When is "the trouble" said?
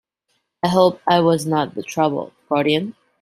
1.75-2.33